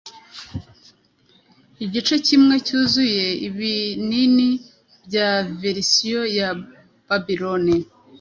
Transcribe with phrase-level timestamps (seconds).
[1.85, 4.49] Igice kimwe cyuzuye ibinini
[5.05, 6.49] bya verisiyo ya
[7.07, 7.75] Babiloni